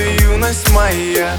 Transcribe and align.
юность 0.00 0.70
моя 0.70 1.36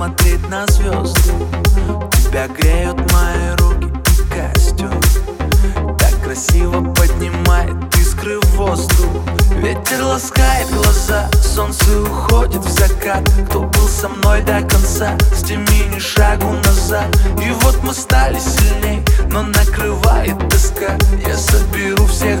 смотреть 0.00 0.48
на 0.48 0.66
звезды. 0.68 1.30
Тебя 2.24 2.48
греют 2.48 2.96
мои 3.12 3.50
руки 3.58 3.92
и 4.16 4.54
костюм. 4.54 4.98
Так 5.98 6.18
красиво 6.24 6.82
поднимает 6.94 7.74
искры 7.98 8.40
в 8.40 8.56
воздух. 8.56 9.06
Ветер 9.56 10.02
ласкает 10.02 10.70
глаза, 10.70 11.28
солнце 11.42 12.00
уходит 12.00 12.64
в 12.64 12.70
закат. 12.70 13.28
Кто 13.50 13.64
был 13.64 13.88
со 13.88 14.08
мной 14.08 14.40
до 14.40 14.62
конца, 14.62 15.18
сними 15.36 15.84
ни 15.94 15.98
шагу 15.98 16.50
назад. 16.64 17.14
И 17.44 17.50
вот 17.62 17.76
мы 17.82 17.92
стали 17.92 18.38
сильней, 18.38 19.04
но 19.30 19.42
накрывает 19.42 20.38
тоска. 20.48 20.96
Я 21.26 21.36
соберу 21.36 22.06
всех 22.06 22.40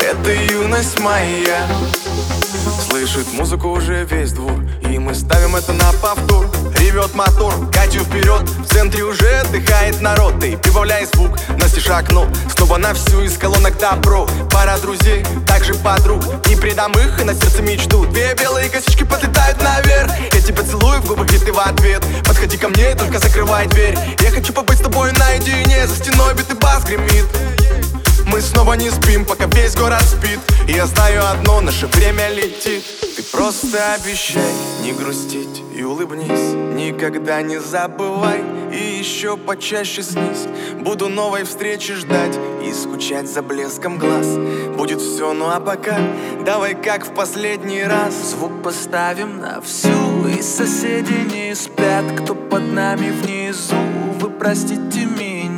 Это 0.00 0.32
юность 0.52 0.98
моя. 1.00 1.66
Слышит 2.88 3.32
музыку 3.32 3.68
уже 3.68 4.04
весь 4.04 4.32
двор 4.32 4.64
И 4.90 4.98
мы 4.98 5.14
ставим 5.14 5.56
это 5.56 5.72
на 5.72 5.92
повтор. 6.00 6.50
Ревет 6.76 7.14
мотор, 7.14 7.52
Катю 7.70 8.00
вперед. 8.00 8.48
В 8.48 8.66
центре 8.66 9.02
уже 9.02 9.40
отдыхает 9.40 10.00
народ 10.00 10.40
Ты 10.40 10.56
прибавляй 10.56 11.04
звук, 11.06 11.38
настежь 11.58 11.88
окно 11.88 12.26
Снова 12.48 12.78
на 12.78 12.92
всю 12.92 13.22
из 13.22 13.38
колонок 13.38 13.78
добро. 13.78 14.28
Пара 14.50 14.78
друзей, 14.78 15.24
также 15.46 15.74
подруг. 15.74 16.22
Не 16.48 16.56
предам 16.56 16.92
их 16.92 17.20
и 17.20 17.24
на 17.24 17.34
сердце 17.34 17.62
мечту. 17.62 18.04
Две 18.06 18.34
белые 18.34 18.68
косички 18.68 19.04
подлетают 19.04 19.62
наверх. 19.62 20.10
Я 20.32 20.40
тебя 20.40 20.62
целую 20.64 21.00
в 21.00 21.06
губы, 21.06 21.24
и 21.24 21.38
ты 21.38 21.52
в 21.52 21.58
ответ. 21.58 22.04
Подходи 22.26 22.56
ко 22.56 22.68
мне 22.68 22.94
только 22.94 23.18
закрывай 23.18 23.66
дверь. 23.68 23.96
Я 24.20 24.30
хочу 24.30 24.52
побыть 24.52 24.78
с 24.78 24.82
тобой 24.82 25.12
наедине. 25.12 25.86
За 25.86 25.96
стеной 25.96 26.34
битый 26.34 26.56
бас 26.56 26.84
гремит 26.84 27.26
мы 28.28 28.40
снова 28.40 28.74
не 28.74 28.90
спим, 28.90 29.24
пока 29.24 29.46
весь 29.46 29.74
город 29.74 30.02
спит. 30.02 30.38
И 30.68 30.72
я 30.72 30.86
знаю 30.86 31.22
одно, 31.30 31.60
наше 31.60 31.86
время 31.86 32.28
летит. 32.30 32.84
Ты 33.16 33.22
просто 33.32 33.94
обещай 33.94 34.52
не 34.82 34.92
грустить 34.92 35.62
и 35.74 35.82
улыбнись. 35.82 36.54
Никогда 36.74 37.42
не 37.42 37.58
забывай 37.58 38.42
и 38.72 38.98
еще 38.98 39.36
почаще 39.36 40.02
снись. 40.02 40.46
Буду 40.80 41.08
новой 41.08 41.44
встречи 41.44 41.94
ждать 41.94 42.38
и 42.64 42.72
скучать 42.72 43.28
за 43.28 43.42
блеском 43.42 43.98
глаз. 43.98 44.26
Будет 44.76 45.00
все, 45.00 45.32
ну 45.32 45.48
а 45.48 45.60
пока 45.60 45.98
давай 46.44 46.74
как 46.74 47.06
в 47.06 47.14
последний 47.14 47.82
раз. 47.82 48.14
Звук 48.30 48.62
поставим 48.62 49.40
на 49.40 49.60
всю 49.60 50.26
И 50.28 50.42
соседи 50.42 51.12
не 51.32 51.54
спят, 51.54 52.04
кто 52.20 52.34
под 52.34 52.72
нами 52.72 53.10
внизу 53.10 53.74
Вы 54.20 54.30
простите 54.30 55.06
меня, 55.06 55.57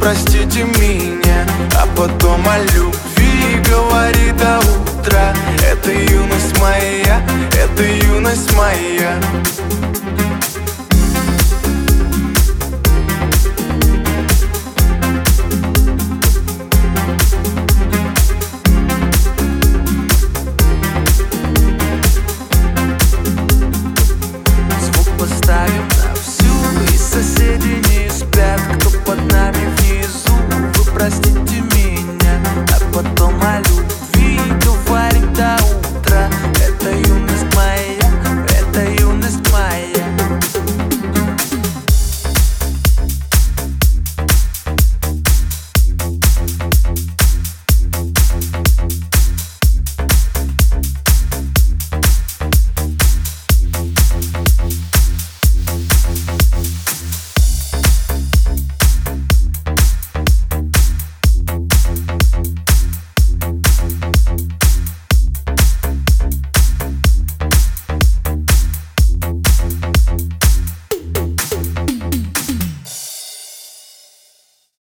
простите 0.00 0.64
меня 0.64 1.46
А 1.76 1.86
потом 1.96 2.40
о 2.48 2.58
любви 2.58 3.60
Говори 3.68 4.32
до 4.32 4.58
утра 4.58 5.34
юность 5.58 5.60
моя 5.60 5.60
Это 5.70 5.92
юность 5.92 6.58
моя 6.58 7.09